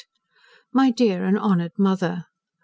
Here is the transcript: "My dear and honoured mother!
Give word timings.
"My 0.73 0.89
dear 0.89 1.25
and 1.25 1.37
honoured 1.37 1.77
mother! 1.77 2.25